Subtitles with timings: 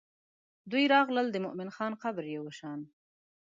[0.71, 2.79] دوی راغلل د مومن خان قبر یې وشان.